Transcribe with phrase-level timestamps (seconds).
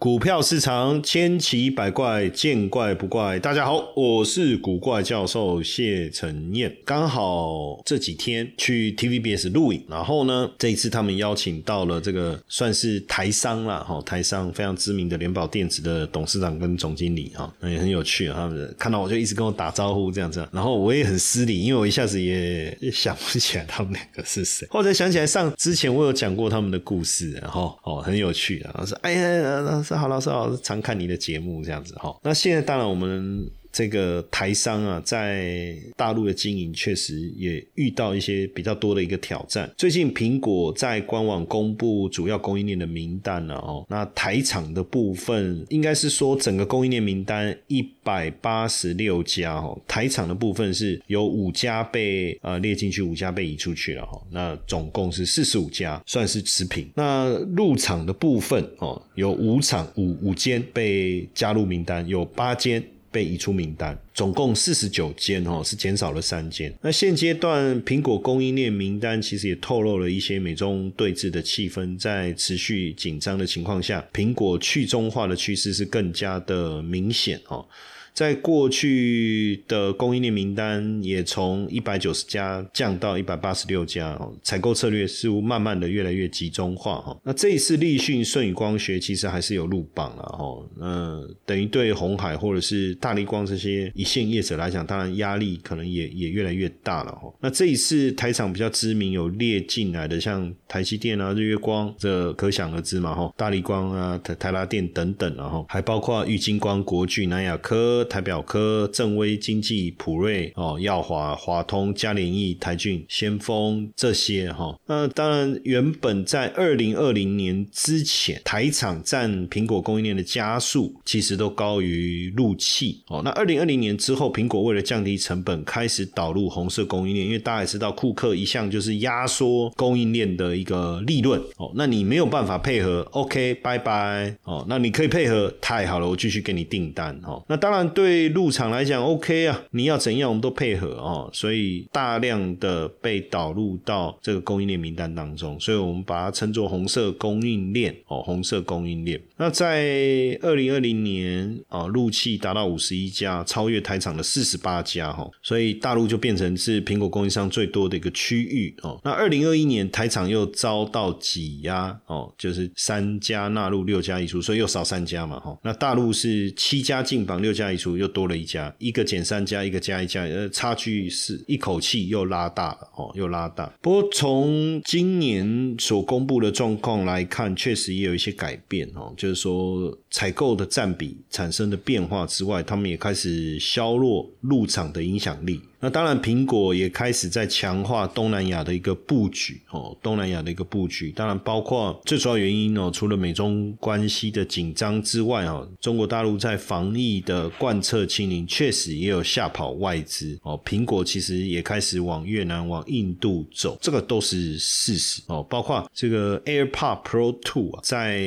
[0.00, 3.38] 股票市场千奇百怪，见怪不怪。
[3.38, 6.74] 大家好，我是古怪教授谢承彦。
[6.86, 18.26] 刚好这几天去 TVBS 录影，然后呢，这一次他们邀请到了这个算是台商啦，哈，台商非常知名的联保电子的董事长跟总经理，哈，那也很有趣。
[18.28, 20.48] 他们看到我就一直跟我打招呼，这样子。
[20.50, 24.66] 然后我也很失礼，因为我一下子也想不起来他们两个是谁。
[24.70, 28.82] 后来想起来，上之前我有讲过他们的故事，然后哦，很有趣啊。
[28.86, 29.84] 说哎呀。
[29.96, 32.16] 好，老师好，常看你的节目这样子哈。
[32.22, 33.50] 那现在当然我们。
[33.72, 39.70] 这个台商啊，在大陆的经营确实也遇到一些比较多的一个挑战。
[39.76, 43.84] 最近苹果在官网公布主要供应链的名单了哦。
[43.88, 54.20] 那台厂的部分，应该是说整个供应链名单一百八十六家哦，台厂的部分是有五家被呃列进去，五家被移出去了哈。
[54.30, 56.90] 那总共是四十五家，算是持平。
[56.94, 62.82] 那入场的部分哦，有五场五五间被加入名单，有八间。
[63.10, 66.72] 被移出名单，总共四十九间哦，是减少了三间。
[66.80, 77.66] 那现阶段苹果供应链名单其实也透露了一些美中对峙的气氛，在持续紧张的情况下，苹果去中化的趋势是更加的明显哦。
[78.12, 87.18] 在过去的供应链名单也从一百九十家降到一百八十六家，采购策略似乎慢慢的越来越集中化哈。
[87.24, 90.68] 那这一次立讯、顺宇光学其实还是有入榜了哈。
[90.76, 97.32] 那等于对红海或者是大力光这些一线业者来讲，当然压力可能也也越来越大了哈。
[97.40, 103.32] 那这一次台厂比较知名有列进来的，像台积电啊、日月光，这可想而知嘛哈。
[103.36, 107.99] 大力光啊、台台拉电等等然后还包括玉金光、国巨、南亚科。
[108.04, 123.20] 台表科、正威经济、普瑞、哦、耀华、华通、嘉联益、台骏、先锋这些哈，那当然原本在二零二零年之前，台厂占苹果供应链的加速其实都高于陆器哦。
[123.24, 131.72] 那二零二零年之后，苹果为了降低成本，开始导入红色供应链，因为大家也知道，库克一向就是压缩供应链的一个利润哦。
[131.74, 134.64] 那你没有办法配合，OK，拜拜哦。
[134.68, 137.44] 那你可以配合，太好了，我继续给你订单哦。
[137.48, 137.89] 那当然。
[137.90, 149.20] 对入场来讲，OK 啊，你要怎样我们都配合哦，所以大量的被导入到这个供应链名单当中，所以我们把它称作红色供应链哦，红色供应链。
[149.36, 159.00] 那在二零二零年啊，入气达到五十一家，超越台厂的四十八家哈，所以大陆就变成是苹果供应商最多的一个区域哦。
[159.02, 165.58] 那二零二一年台厂又遭到挤压哦，就是三家纳入六家移出，所以又少三家嘛哈。
[165.64, 167.79] 那大陆是七家进榜，六家移。
[167.80, 173.72] 数又多了一家，一个减三家，一个加一家，呃，差距是一口气又拉大了哦，又拉大。
[173.80, 185.62] 不过从今年所公布的状况来看，确实也有一些改变哦，就是说采购的占比产生的变化之外，他们也开始削弱入场的影响力。
[185.82, 191.10] 那当然，苹果也开始在强化东南亚的一个布局哦，东南亚的一个布局。
[191.12, 200.60] 当然，包括最主要原因哦，除了美中关系的紧张之外哦，中国大陆在防疫的贯彻清零，确实也有吓跑外资哦。
[200.66, 205.42] 苹果其实也开始往越南、往印度走，这个都是事实哦。
[205.48, 208.20] 包括这个 AirPod Pro Two 啊，在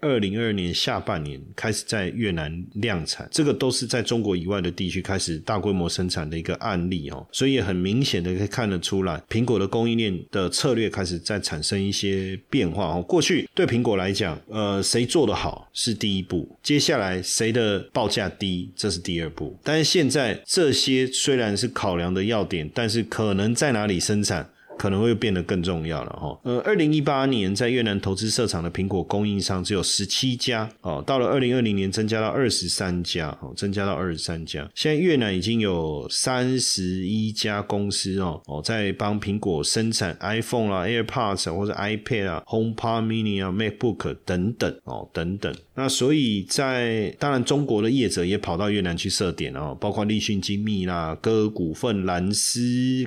[0.00, 13.02] 二零二二年下半年开始在越南量产，这个都是在中国以外的地区开始大规模生产的一个案例哦，所以也很明显的可以看得出来，苹果的供应链的策略开始在产生一些变化哦。
[13.02, 19.58] 过去对苹果来讲，呃，谁做的好是第一步，接下来谁的报价低，这是第二步。
[19.64, 24.48] 但是现在这些虽然是考量的要点，但是可能在哪里生产？
[24.78, 26.38] 可能会变得更重要了哈。
[26.44, 34.70] 呃，二零一八年在越南投资设厂的苹果供应商只有十七家哦，到了二零二零年增加到二十三家哦，增加到二十三家。
[34.76, 45.52] 现在越南已经有三十一家公司哦哦，在帮苹果生产 iPhone 啦、AirPods 或者 iPad 啊、HomePod Mini 啊、MacBook 等等哦等等。
[45.74, 52.60] 那所以在当然中国的业者也跑到越南去设点哦，包括立讯精密啦、歌股份、蓝思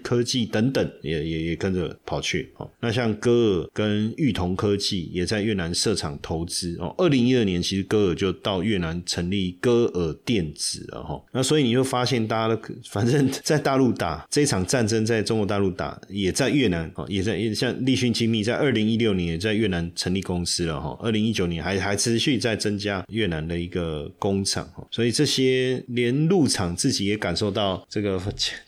[0.04, 1.61] 科技等等，也也也。
[1.62, 2.68] 跟着跑去哦。
[2.80, 6.92] 那像歌尔跟裕同科技也在越南设厂投资哦。
[6.98, 11.22] 二零一二年其实歌尔就到越南成立歌尔电子了哈。
[11.32, 12.60] 那所以你就发现大家都
[12.90, 20.98] 反正在大陆打这场战争，在中国大陆打，也在越南哦，也在也像立讯精密在二零一六年也在越南成立公司了哈。
[21.00, 24.88] 二零一九年还还持续在增加越南的一个工厂哦。
[24.90, 28.20] 所以这些连入场自己也感受到这个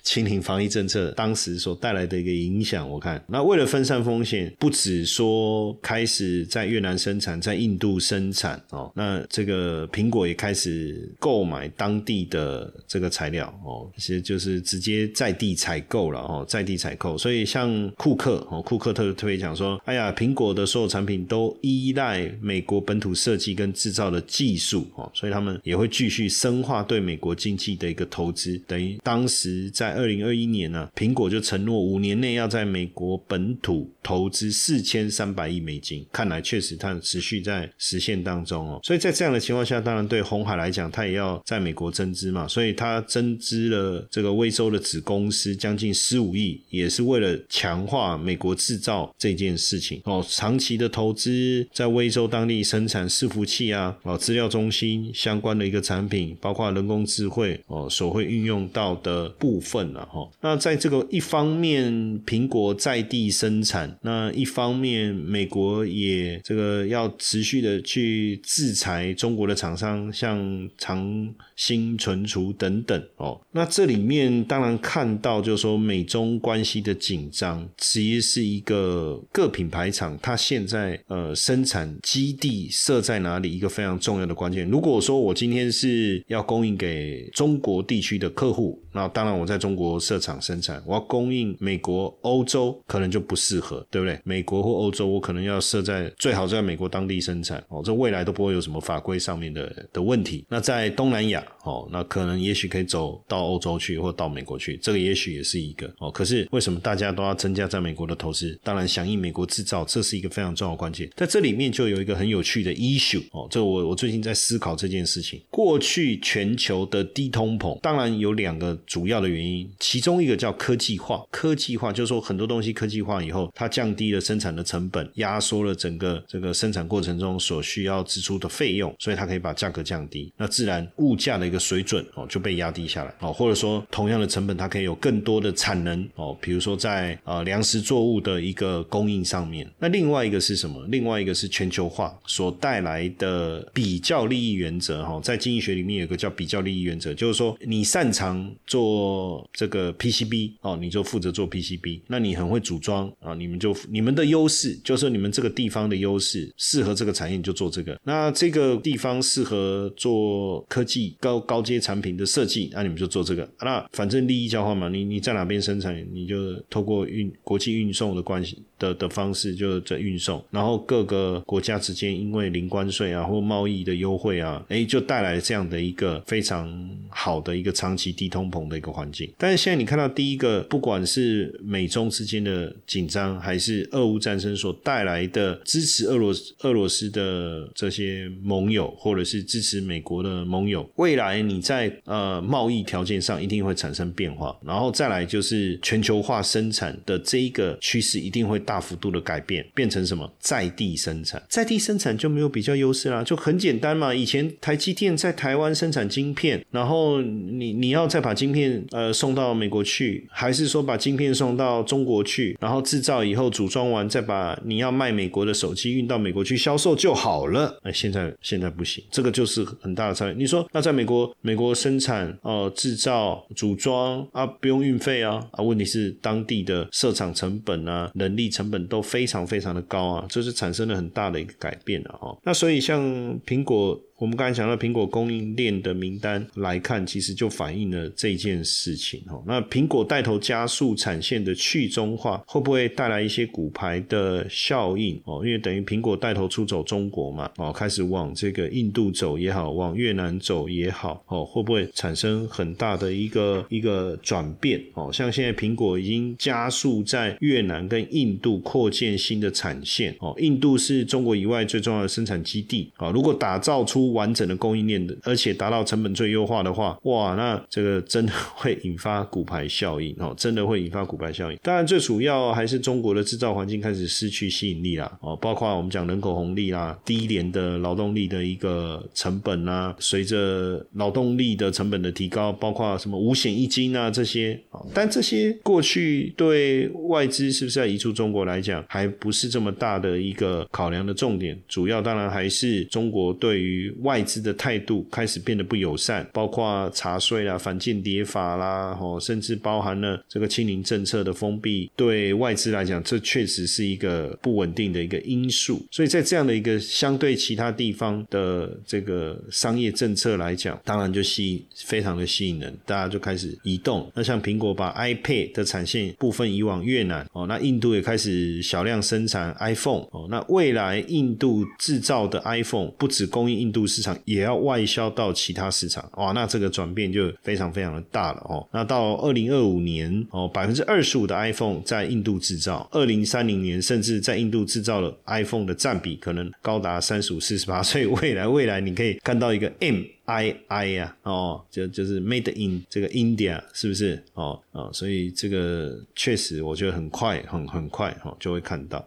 [0.03, 2.82] 清零防疫政策当时所带来的一个影响。
[2.88, 8.91] 我看那为了分散风险，不止说开始在越南生产，在印度生产哦。
[8.95, 17.18] 那这个苹果也开始购买当地的这个材料哦，其实就是直接在地采购了哦，在地采购。
[17.18, 28.57] 所以像库克哦，库克特特别讲说，哎呀，苹果的所有产品都依赖美国本土设计跟制造的技术哦，所以他们也会继续深化对美国经济的一个投资。
[28.68, 36.03] 等于当时在二零二一年呢，苹果就承诺五年内要在美国本土投资四千三百亿美金。
[36.11, 38.79] 看来确实它持续在实现当中哦。
[38.83, 50.25] 所以在这样的情况下，当然对红海来讲，它也要在美国增资嘛，所以它增资了这个威州的子公司将近十五亿，也是为了强化美国制造这件事情哦。
[50.27, 60.27] 长期的投资在威州当地生产伺服器啊，哦，资料中心相关的一个产品，包括人工智慧哦，所会运用到的部分了哈。
[60.41, 61.93] 那在这个一方面，
[62.25, 73.41] 苹国在地生产，那一方面美国也这个要持续的去制裁中国的厂商，像长兴存储等等哦。
[73.53, 84.69] 那这里面当然看到，就是说美中关系的紧张，其实是一个各品牌厂它现在呃生产基地设在哪里一个非常重要的关键。
[84.69, 94.19] 如果说我今天是要供应给中国地区的客户，那当然我在中国设厂生产，我要供应美国、欧洲可能就不适合，对不对？
[94.23, 100.45] 美国或欧洲我可能要设在最好在美国当地生产哦，这未来都不会有什么法规上面的的问题。
[100.49, 106.11] 那在东南亚哦，那可能也许可以走到欧洲去或到美国去，这个也许也是一个哦。
[106.11, 108.57] 可是为什么大家都要增加在美国的投资？
[108.63, 111.09] 当然响应美国制造，这是一个非常重要的关键。
[111.15, 115.41] 在这里面就有一个很有趣的 issue 哦，这我我最近在思考这件事情。
[115.49, 121.24] 过去全球的低通膨，当然有两个主要的原因，其中一个叫科技化。
[121.31, 130.31] 科技化就是说很多东西科技化以后，它降低了生产的成本，压缩了整个这个生产过程中所需要支出的费用，所以它可以把价格降低。
[130.38, 139.69] 那自然物价的一个水准哦就被压低下来哦，或者说同样的成本，它可以有更多的产能哦，比如说在呃粮食作物的一个供应上面。
[139.79, 140.86] 那另外一个是什么？
[140.89, 152.01] 另外一个是全球化所带来的比较利益原则哈，在经济学里面有个叫比较利益原则，就是说你擅长做这个 PCB 哦，你就负责做 PCB。
[152.07, 157.95] 那你很会组装啊，你们就你们的优势就是你们这个地方的优势，适合这个产业你就做这个。
[158.03, 163.47] 那这个地方适合做科技高高阶产品的设计，那你们就做这个。
[163.61, 179.31] 那反正利益交换嘛，你你在哪边生产，你就透过运国际运送的关系的的方式就在运送，然后各个国家之间因为零关税啊或贸易的优惠啊，哎，就带来这样的一个非常好的一个长期低通膨的一个环境。
[179.38, 194.56] 但是现在你看到第一个，不管是美中之间的紧张，还是俄乌战争所带来的支持俄罗斯俄罗斯的这些盟友，或者是支持美国的盟友，未来你在呃贸易条件上一定会产生变化。
[194.63, 204.13] 然后再来就是全球化生产的这一个趋势一定会大幅度的改变，变成什么在地生产，在地生产就没有比较优势啦，就很简单嘛。
[204.13, 217.77] 以前台积电在台湾生产晶片，然后你你要再把晶片呃送到美国去，还是说把晶片送到中国去，然后制造以后组装完再把你要卖美国的手机运到美国去销售就好了？
[217.81, 220.33] 哎，现在现在不行，这个就是很大的差别。
[220.36, 232.38] 你说那在美国美国生产哦制造组装啊不用运费啊啊，问题是当地的设厂成本啊人力成本都非常非常的高啊，这是产生了很大的一个改变了哈。
[232.43, 233.01] 那所以像
[233.45, 234.00] 苹果。
[234.17, 239.43] 我们刚才讲到苹果供应链的名单来看，其实就反映了这件事情哦。
[239.46, 245.41] 那苹果带头加速产线的去中化，会不会带来一些股牌的效应哦？
[245.43, 255.12] 因为等于苹果带头出走中国嘛，哦，开始往这个印度走也好，往越南走也好，哦，会不会产生很大的一个一个转变哦？
[255.12, 260.34] 像现在苹果已经加速在越南跟印度扩建新的产线哦。
[260.38, 263.10] 印度是中国以外最重要的生产基地啊。
[263.10, 271.60] 如果打造出完整的供应链的，而且达到成本最优化的话，哇，那这个真的会引发股牌效应哦，真的会引发股牌效应。
[271.62, 305.85] 当然，最主要还是中国的制造环境开始失去吸引力啦哦，包括我们讲人口红利啦，低廉的劳动力的一个成本啊，随着劳动力的成本的提高，包括什么五险一金啊这些啊，但这些过去对外资是不是要移出中国来讲，还不是这么大的一个考量的重点，主要当然还是中国对于外资的态度开始变得不友善，包括查税啦、反间谍法啦，哦，甚至包含了这个清零政策的封闭，对外资来讲，这确实是一个不稳定的一个因素。
[305.91, 314.09] 所以在这样的一个相对其他地方的这个商业政策来讲，当然就吸引非常的吸引人，大家就开始移动。
[314.15, 328.67] 那像苹果把 iPad 的产线部分移往越南，哦，那印度也开始小量生产 iPhone，哦，那未来印度制造的 iPhone 不止供应印度市场，也要外销到其他市场，哇，那这个转变就非常非常的大了哦。
[328.71, 340.03] 那到二零二五年，哦，百分之二十五的 iPhone 在印度制造，二零三零年甚至在印度制造了 iPhone 的占比可能高达三十五、四十八，所以未来未来你可以看到一个 M。
[340.25, 344.23] I I 呀，哦，就就是 Made in 这个 India 是不是？
[344.35, 349.05] 哦哦，所以这个确实我觉得很快，很很快，哦，就会看到。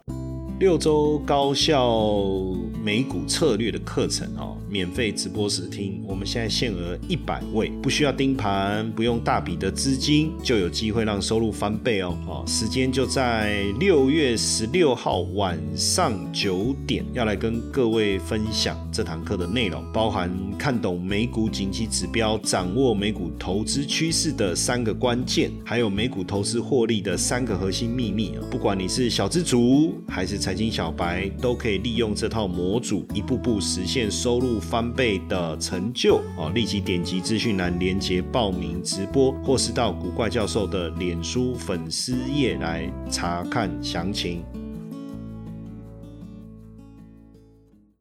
[0.59, 2.01] 六周高效
[2.83, 12.17] 美股策略的课程哦，免费直播试听，我们现在限额一百位，不需要盯盘，不用大笔的资金，就有机会让收入翻倍哦。
[12.25, 28.41] 哦，时间就在六月十六号晚上九点，要来跟各位分享这堂课的内容，包含看懂美股景气指标，掌握美股投资趋势的三个关键，还有美股投资获利的三个核心秘密啊。
[28.49, 36.49] 不管你是小资族还是财经小白都可以利用这套模组，一步步实现收入翻倍的成就哦！
[36.55, 44.41] 立即点击资讯栏连接报名直播，或是到古怪教授的脸书粉丝页来查看详情。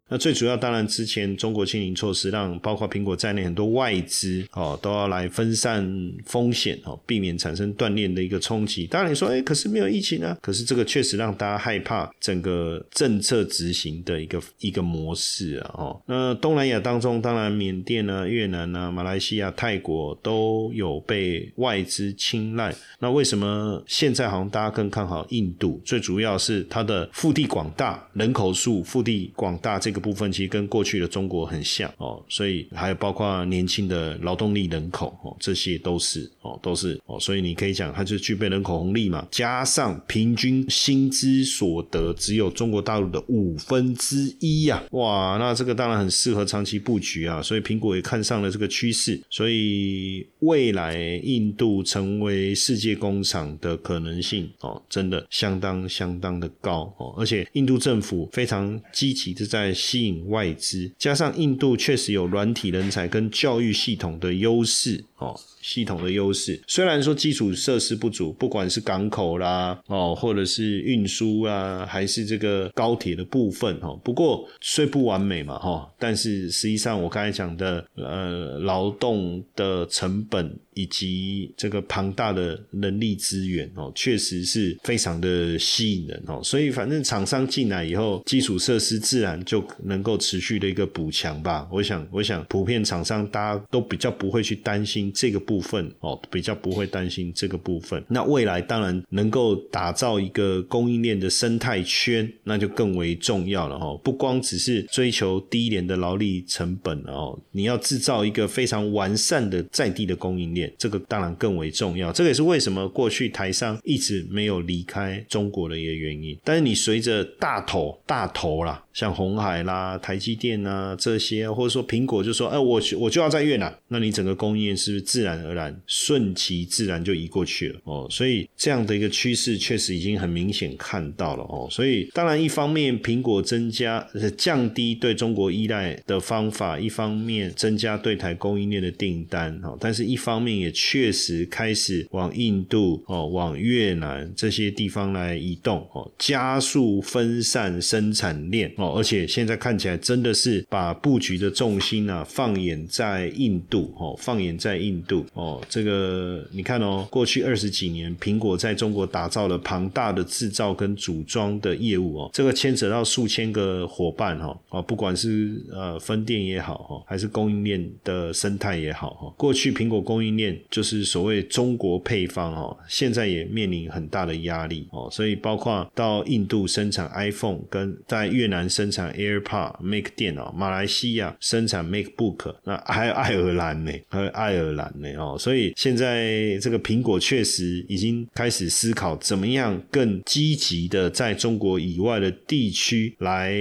[0.09, 5.85] 那最主要当然，之前中国清零措施让包括苹果在内很多外资哦都要来分散
[6.25, 8.87] 风险哦，避免产生断链的一个冲击。
[8.87, 15.75] 当然你说，哎，可是没有疫情啊，可是这个确实让大家害怕整个政策执行的一个一个模式啊。
[15.75, 22.73] 哦，那东南亚当中，当然缅甸啊、越南啊、马来西亚、泰国都有被外资青睐。
[23.01, 25.83] 那为什么现在好像大家更看好印度？
[25.85, 29.96] 最主要是它的腹地广大，人口数腹地广大这。
[30.01, 59.73] 部分其实跟过去的中国很像哦，所以还有包括年轻的劳动力人口哦，这些都是哦，都是哦，所以你可以讲它就具备人口红利嘛，加上平均薪资所得只有中国大陆的五分之一呀，哇，那这个当然很适合长期布局啊，所以苹果也看上了这个趋势，所以未来印度成为世界工厂的可能性哦，真的相当相当的高哦，而且印度政府非常积极的在。
[59.87, 65.39] 吸引外资，加上印度确实有软体人才跟教育系统的优势哦。
[65.63, 91.69] 系统的优势，虽然说基础设施不足，不管是港口啦，哦，或者是运输啊，还是这个高铁的部分，哈，不过虽不完美嘛，哈，但是实际上我刚才讲的，呃，劳动的成本以及这个庞大的人力资源，哦，确实是非常的吸引人，哦，所以反正厂商进来以后，基础设施自然就能够持续的一个补强吧。
[91.71, 95.57] 我想，我想普遍厂商大家都比较不会去担心这个部。
[95.57, 98.01] 分哦，比较不会担心这个部分。
[98.09, 103.99] 那未来当然能够打造一个供应链的生态圈，那就更为重要了哈。
[104.05, 112.13] 不光只是追求低廉的劳力成本哦，你要制造一个非常完善的在地的供应链，这个当然更为重要。
[112.13, 116.37] 这个也是为什么过去台商一直没有离开中国的一个原因。
[116.45, 125.37] 但是你随着大头大头啦，像红海啦、台积电啊这些，或者说苹果就说，哎，我我就要在越南，那你整个供应链是不是自然？
[125.47, 134.05] 而然顺其自然就移过去了哦，所以这样的一个趋势确实已经很明显看到了哦，所以当然一方面苹果增加
[134.37, 193.55] 降低对中国依赖的方法，一方面增加对台供应链的订单哦，但是一方面也确实开始往印度哦、往越南这些地方来移动哦，加速分散生产链哦，而且现在看起来真的是把布局的重心啊放眼在印度哦，放眼在印度哦，这个你看哦，过去二十几年，苹果在中国打造了庞大的制造跟组装的业务哦，这个牵扯到数千个伙伴哈哦，不管是呃分店也好哈，还是供应链的生态也好哈，过去苹果供应链就是所谓中国配方哦，现在也面临很大的压力哦，所以包括到印度生产 iPhone，跟在越南生产 AirPod、Mac 电脑，马来西亚生产 MacBook，那还有爱尔兰呢，还有爱尔兰呢哦，所以现在这个苹果确实已经开始思考怎么样更积极的在中国以外的地区来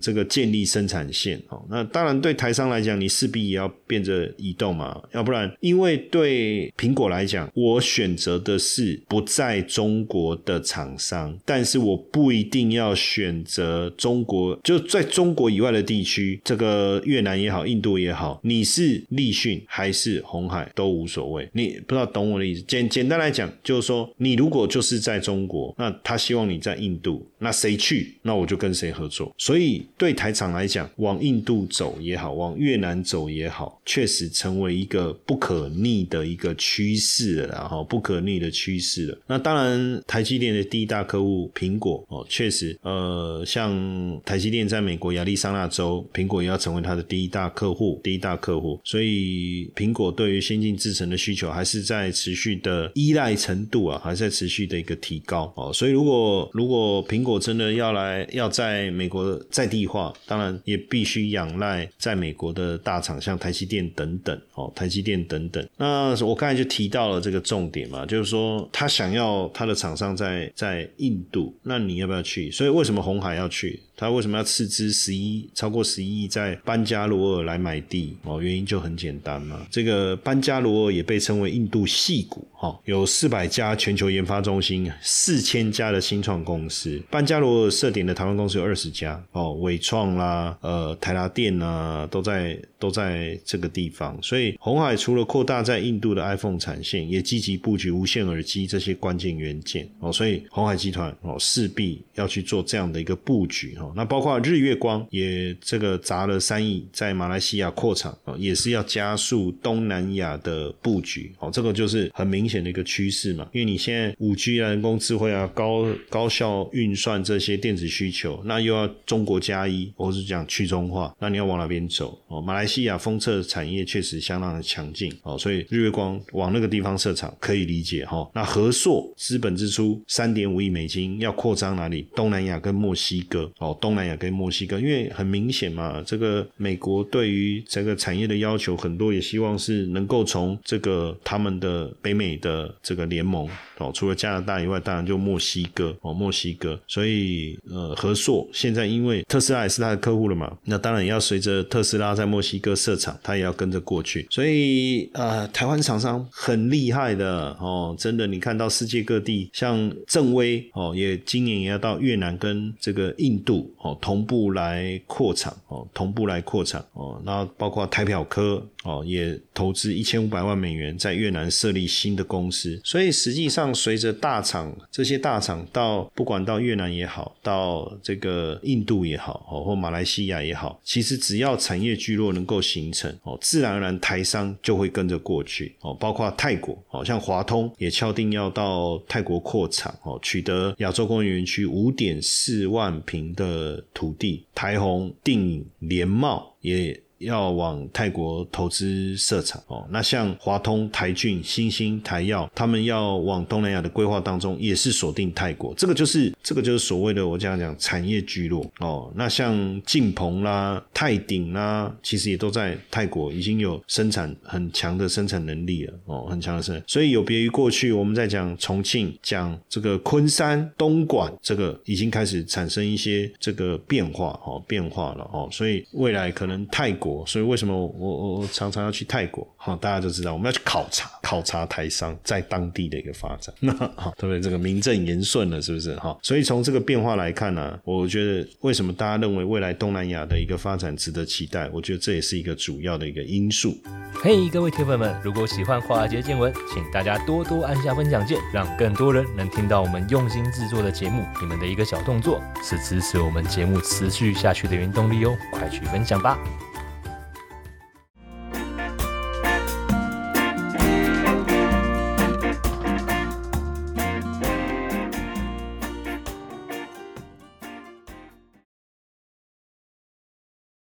[0.00, 22.62] 这个建立生产线哦，那当然对台商来讲，你势必也要变着移动嘛，要不然因为对苹果来讲，我选择的是不在中国的厂商，但是我不一定要选择中国，就在中国以外的地区，这个越南也好，印度也好，你是立讯还是红海都无所谓，你不知道懂我的意思？
[22.62, 29.34] 简简单来讲，就是说你如果就是在中国，那他希望你在印度，那谁去，那我就跟谁合作。
[29.38, 39.18] 所以对台厂来讲，往印度走也好，往越南走也好，确实成为一个不可逆的一个趋势了，然后不可逆的趋势了。
[39.26, 48.78] 那当然，台积电的第一大客户苹果哦，确实，呃，像台积电在美国亚利桑那州，苹果也要成为它的第一大客户，第一大客户。
[48.84, 55.72] 所以苹果对于先进制程的需求还是在持续的依赖程度啊，还是在持续的一个提高哦。
[55.72, 65.68] 所以如果如果苹果真的要来要在美国在地化，当然也必须仰赖在美国的大厂，像台积电 等等哦，台积电等等。
[65.76, 72.50] 那我刚才就提到了这个重点嘛，就是说他想要他的厂商在在印度，那你要不要去？
[72.50, 73.78] 所以为什么红海要去？
[73.98, 78.16] 他为什么要斥资十一超过十一亿在班加罗尔来买地？
[78.22, 79.66] 哦，原因就很简单嘛。
[79.72, 87.02] 这个班加罗尔也被称为印度戏谷，哈，有四百家全球研发中心，四千家的新创公司。
[87.10, 94.16] 班加罗尔设点的台湾公司有二十家，哦，伟创啦，呃，台达电啊，都在都在这个地方。
[94.22, 99.90] 所以红海除了扩大在印度的 iPhone 产线，也积极布局无线耳机这些关键元件。
[99.98, 103.87] 哦，所以红海集团哦势必要去做这样的一个布局，哈。
[103.96, 113.48] 那包括日月光也这个砸了三亿在马来西亚扩厂啊，也是要加速东南亚的布局哦，这个就是很明显的一个趋势嘛。
[113.52, 122.40] 因为你现在五 G 啊、人工智慧啊、高高效运算这些电子需求，那又要中国加一，或是讲去中化，那你要往哪边走哦？
[122.40, 128.28] 马来西亚封测产业确实相当的强劲哦，所以日月光往那个地方设厂可以理解哈。
[128.34, 132.06] 那和硕资本支出三点五亿美金，要扩张哪里？
[132.14, 133.76] 东南亚跟墨西哥哦。
[133.80, 146.78] 东南亚跟墨西哥，因为很明显嘛，这个美国对于这个产业的要求很多，也希望是能够从这个他们的北美的这个联盟哦，除了加拿大以外，当然就墨西哥哦，墨西哥。
[146.86, 154.26] 所以呃，和硕现在因为特斯拉也是他的客户了嘛，那当然也要随着特斯拉在墨西哥设厂，他也要跟着过去。
[154.30, 163.67] 所以呃，台湾厂商很厉害的哦，真的，你看到世界各地，像正威哦，也今年也要到越南跟这个印度。
[163.78, 172.80] 哦，同步来扩产哦，同步来扩产哦，那包括台表科哦，也投资一千五百万美元在越南设立新的公司。
[172.84, 185.92] 所以实际上，随着大厂这些大厂到不管到越南也好，到这个印度也好哦，或马来西亚也好，其实只要产业聚落能够形成哦，自然而然台商就会跟着过去哦。
[185.94, 193.57] 包括泰国哦，像华通也敲定要到泰国扩厂哦，取得亚洲工业园区五点四万平的。
[193.58, 197.02] 的土地，台红、定、联茂也。
[197.18, 205.74] 要往泰国投资设厂哦，那像华通、台骏、新兴、台药，他们要往东南亚的规划当中，也是锁定泰国。
[205.74, 209.12] 这个就是这个就是所谓的我这样讲产业聚落哦。
[209.16, 216.84] 那像晋鹏啦、泰鼎啦，其实也都在泰国已经有生产很强的生产能力了哦，很强的生产。
[216.86, 225.48] 所以有别于过去我们在讲重庆、讲这个昆山、东莞，这个已经开始产生一些这个变化哦，变化了哦。
[225.50, 227.07] 所以未来可能泰国。
[227.26, 229.46] 所以为什么我我我常常要去泰国？
[229.56, 234.40] 好，大家就知道我们要去考察考察台商在当地的一个发展，那 好，对不对？
[234.40, 235.94] 这个名正言顺了，是不是？
[235.96, 241.68] 哈，所以从这个变化来看呢，我觉得为什么大家认为未来东南亚的一个发展值得期待？
[241.72, 243.76] 我觉得这也是一个主要的一个因素。
[244.22, 251.24] 嘿，各位铁粉们，如果喜欢华尔街见闻，请大家多多按下分享键，让更多人能听到我们用心制作的节目。
[251.40, 256.38] 你们的一个小动作，是支持我们节目持续下去的原动力哦，快去分享吧！